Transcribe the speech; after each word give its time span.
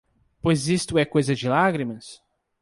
Pois 0.41 0.67
isto 0.67 0.97
é 0.97 1.05
coisa 1.05 1.35
de 1.35 1.47
lágrimas? 1.47 2.23